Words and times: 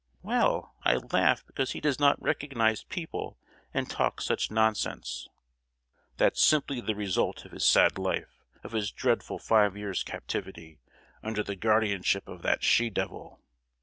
"Well, 0.23 0.73
I 0.81 0.95
laugh 0.95 1.45
because 1.45 1.73
he 1.73 1.79
does 1.79 1.99
not 1.99 2.19
recognise 2.19 2.83
people, 2.83 3.37
and 3.71 3.87
talks 3.87 4.25
such 4.25 4.49
nonsense!" 4.49 5.29
"That's 6.17 6.41
simply 6.41 6.81
the 6.81 6.95
result 6.95 7.45
of 7.45 7.51
his 7.51 7.65
sad 7.67 7.99
life, 7.99 8.41
of 8.63 8.71
his 8.71 8.89
dreadful 8.91 9.37
five 9.37 9.77
years' 9.77 10.01
captivity, 10.01 10.79
under 11.21 11.43
the 11.43 11.55
guardianship 11.55 12.27
of 12.27 12.41
that 12.41 12.63
she 12.63 12.89
devil! 12.89 13.41